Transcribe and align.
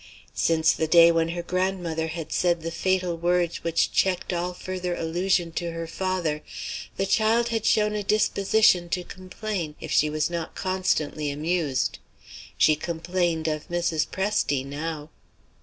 Since 0.33 0.73
the 0.73 0.87
day 0.87 1.11
when 1.11 1.29
her 1.29 1.43
grandmother 1.43 2.07
had 2.07 2.31
said 2.31 2.63
the 2.63 2.71
fatal 2.71 3.15
words 3.15 3.57
which 3.63 3.91
checked 3.91 4.33
all 4.33 4.51
further 4.55 4.95
allusion 4.95 5.51
to 5.51 5.73
her 5.73 5.85
father, 5.85 6.41
the 6.97 7.05
child 7.05 7.49
had 7.49 7.67
shown 7.67 7.93
a 7.93 8.01
disposition 8.01 8.89
to 8.89 9.03
complain, 9.03 9.75
if 9.79 9.91
she 9.91 10.09
was 10.09 10.27
not 10.27 10.55
constantly 10.55 11.29
amused. 11.29 11.99
She 12.57 12.75
complained 12.75 13.47
of 13.47 13.69
Mrs. 13.69 14.07
Presty 14.07 14.65
now. 14.65 15.11